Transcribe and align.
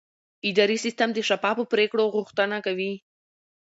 اداري 0.49 0.77
سیستم 0.85 1.09
د 1.13 1.19
شفافو 1.29 1.63
پریکړو 1.71 2.05
غوښتنه 2.15 2.57
کوي. 2.65 2.93